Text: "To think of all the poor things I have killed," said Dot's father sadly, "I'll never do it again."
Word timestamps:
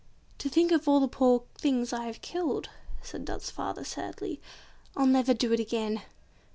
"To 0.39 0.49
think 0.49 0.71
of 0.71 0.87
all 0.87 0.99
the 0.99 1.07
poor 1.07 1.43
things 1.53 1.93
I 1.93 2.05
have 2.07 2.23
killed," 2.23 2.69
said 3.03 3.23
Dot's 3.23 3.51
father 3.51 3.83
sadly, 3.83 4.41
"I'll 4.97 5.05
never 5.05 5.35
do 5.35 5.53
it 5.53 5.59
again." 5.59 6.01